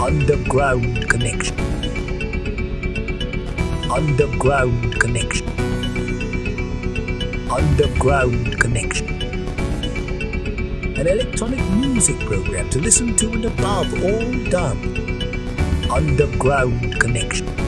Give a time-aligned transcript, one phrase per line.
[0.00, 1.58] Underground Connection.
[3.90, 5.48] Underground Connection.
[7.50, 9.08] Underground Connection.
[10.98, 14.78] An electronic music program to listen to and above all done.
[15.90, 17.65] Underground Connection.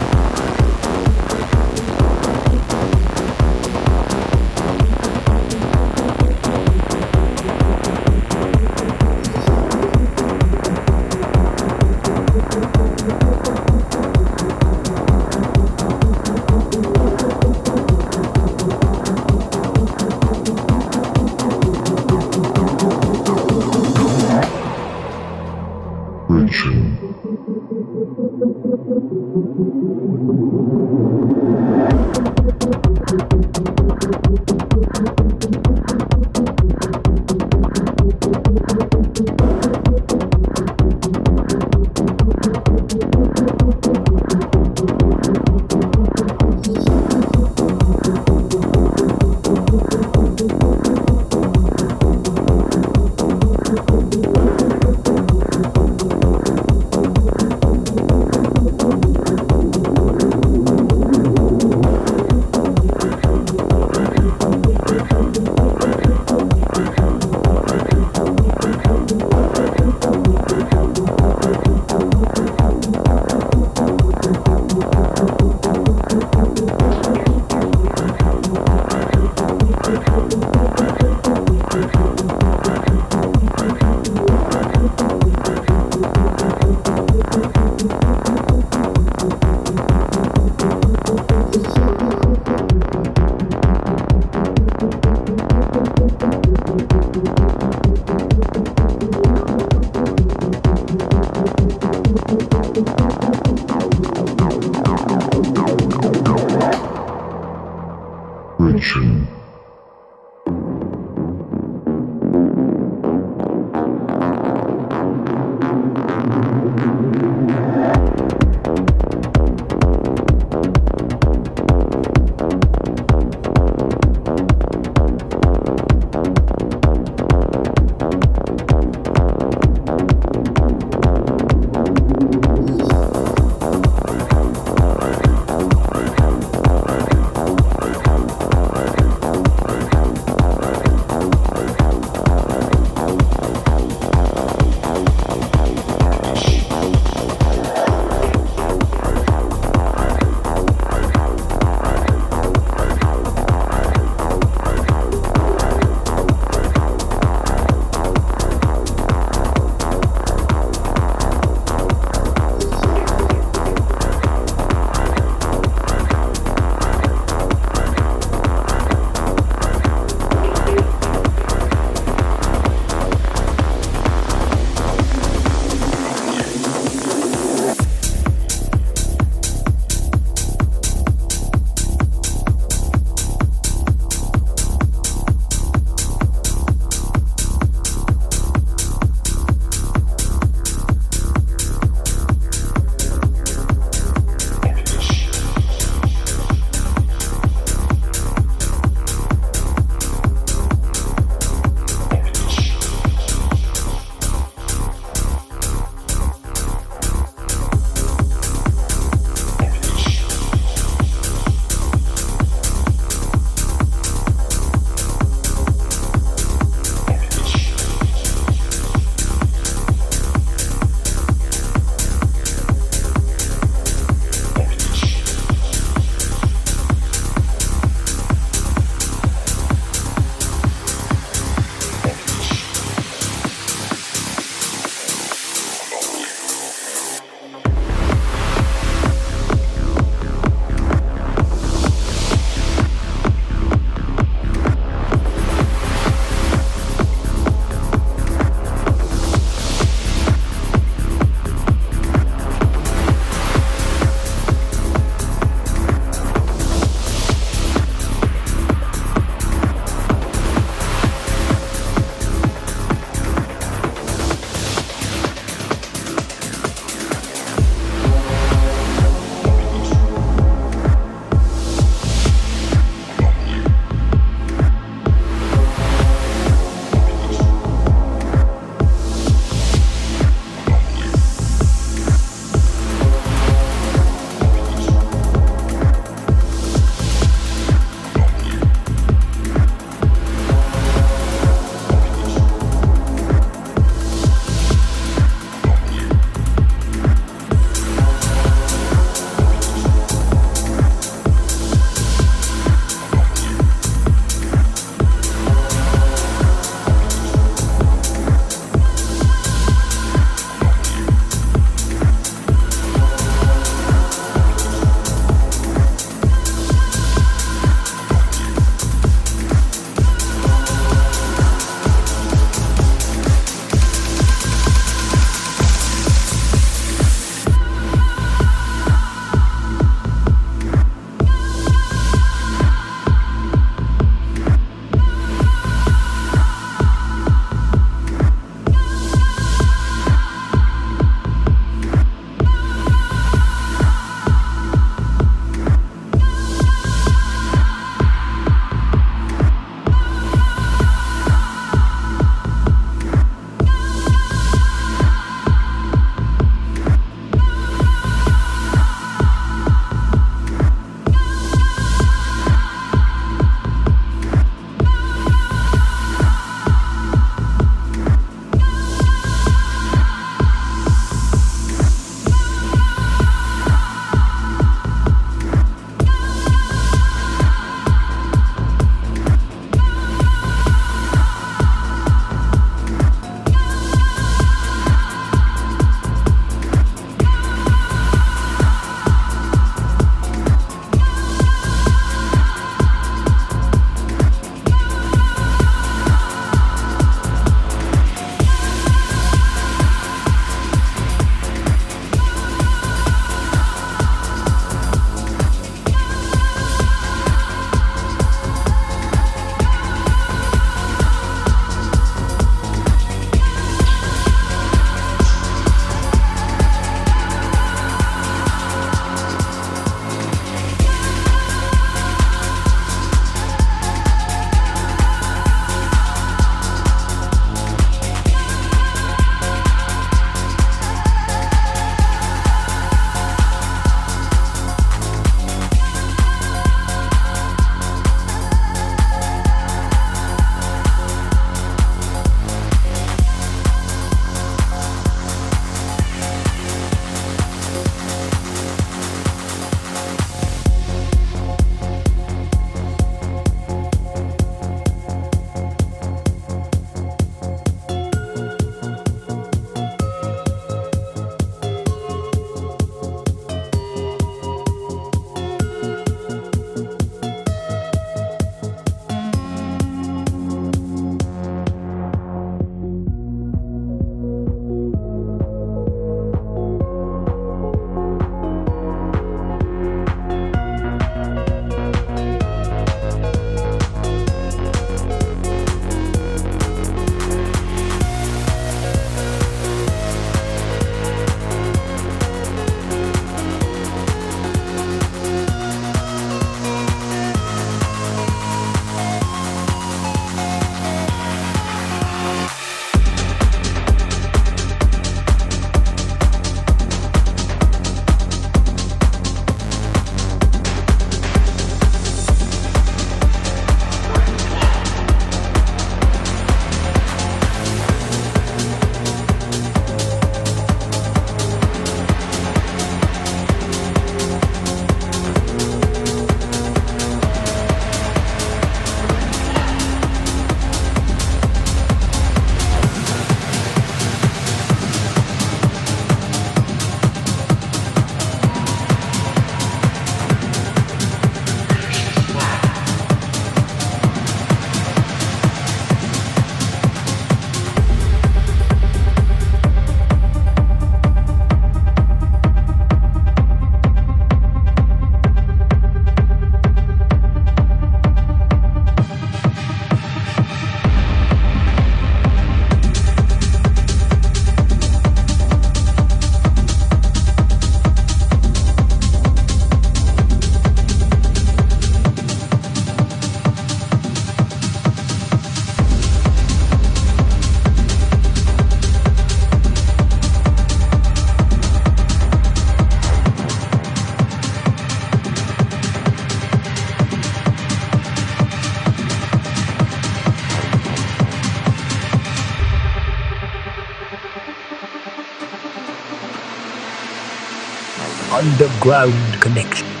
[598.81, 600.00] Underground connection.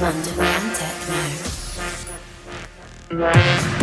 [0.00, 0.74] Wonderland
[3.08, 3.73] Techno.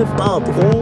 [0.00, 0.79] Above all